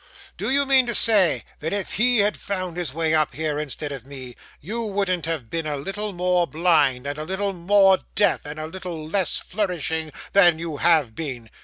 [0.35, 3.91] Do you mean to say that if he had found his way up here instead
[3.91, 8.43] of me, you wouldn't have been a little more blind, and a little more deaf,
[8.43, 11.51] and a little less flourishing, than you have been?